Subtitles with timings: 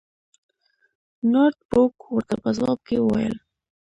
[1.31, 3.35] نارت بروک ورته په ځواب کې وویل.